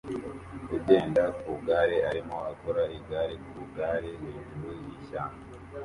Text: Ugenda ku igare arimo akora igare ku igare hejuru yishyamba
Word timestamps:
Ugenda 0.75 1.23
ku 1.39 1.49
igare 1.55 1.97
arimo 2.09 2.37
akora 2.51 2.83
igare 2.97 3.33
ku 3.45 3.51
igare 3.63 4.09
hejuru 4.23 4.67
yishyamba 4.81 5.43